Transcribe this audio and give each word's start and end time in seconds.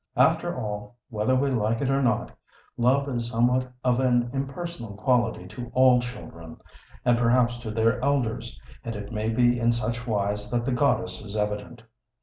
After 0.17 0.57
all, 0.59 0.95
whether 1.09 1.35
we 1.35 1.51
like 1.51 1.79
it 1.79 1.91
or 1.91 2.01
not, 2.01 2.31
love 2.75 3.07
is 3.07 3.29
somewhat 3.29 3.71
of 3.83 3.99
an 3.99 4.31
impersonal 4.33 4.95
quality 4.95 5.45
to 5.49 5.69
all 5.75 6.01
children, 6.01 6.57
and 7.05 7.19
perhaps 7.19 7.59
to 7.59 7.69
their 7.69 8.03
elders, 8.03 8.59
and 8.83 8.95
it 8.95 9.11
may 9.11 9.29
be 9.29 9.59
in 9.59 9.71
such 9.71 10.07
wise 10.07 10.49
that 10.49 10.65
the 10.65 10.71
goddess 10.71 11.21
is 11.21 11.35
evident. 11.37 11.83